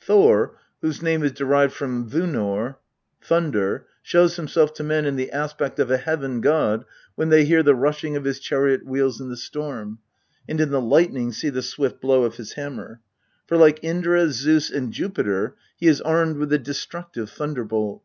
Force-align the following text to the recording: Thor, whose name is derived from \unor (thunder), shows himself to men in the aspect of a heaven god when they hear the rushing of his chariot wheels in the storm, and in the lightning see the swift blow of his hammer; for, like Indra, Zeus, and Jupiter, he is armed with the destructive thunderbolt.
Thor, 0.00 0.54
whose 0.82 1.02
name 1.02 1.24
is 1.24 1.32
derived 1.32 1.72
from 1.72 2.08
\unor 2.08 2.76
(thunder), 3.20 3.86
shows 4.04 4.36
himself 4.36 4.72
to 4.74 4.84
men 4.84 5.04
in 5.04 5.16
the 5.16 5.32
aspect 5.32 5.80
of 5.80 5.90
a 5.90 5.96
heaven 5.96 6.40
god 6.40 6.84
when 7.16 7.28
they 7.28 7.44
hear 7.44 7.64
the 7.64 7.74
rushing 7.74 8.14
of 8.14 8.22
his 8.22 8.38
chariot 8.38 8.86
wheels 8.86 9.20
in 9.20 9.30
the 9.30 9.36
storm, 9.36 9.98
and 10.48 10.60
in 10.60 10.70
the 10.70 10.80
lightning 10.80 11.32
see 11.32 11.48
the 11.50 11.60
swift 11.60 12.00
blow 12.00 12.22
of 12.22 12.36
his 12.36 12.52
hammer; 12.52 13.00
for, 13.48 13.56
like 13.56 13.82
Indra, 13.82 14.30
Zeus, 14.30 14.70
and 14.70 14.92
Jupiter, 14.92 15.56
he 15.76 15.88
is 15.88 16.00
armed 16.00 16.36
with 16.36 16.50
the 16.50 16.58
destructive 16.60 17.28
thunderbolt. 17.28 18.04